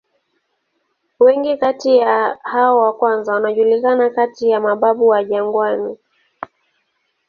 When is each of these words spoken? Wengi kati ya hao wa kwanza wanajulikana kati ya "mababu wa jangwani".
Wengi 1.19 1.57
kati 1.57 1.97
ya 1.97 2.37
hao 2.43 2.77
wa 2.77 2.93
kwanza 2.93 3.33
wanajulikana 3.33 4.09
kati 4.09 4.49
ya 4.49 4.59
"mababu 4.59 5.07
wa 5.07 5.23
jangwani". 5.23 5.97